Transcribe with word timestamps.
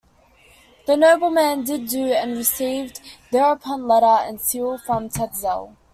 The 0.87 0.97
nobleman 0.97 1.63
did 1.63 1.87
do 1.87 2.05
and 2.07 2.35
received 2.35 3.01
thereupon 3.31 3.87
letter 3.87 4.27
and 4.27 4.41
seal 4.41 4.79
from 4.79 5.09
Tetzel. 5.09 5.75